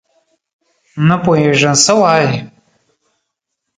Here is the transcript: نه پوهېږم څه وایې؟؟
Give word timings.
نه 1.07 1.15
پوهېږم 1.23 1.73
څه 1.83 1.93
وایې؟؟ 1.99 2.31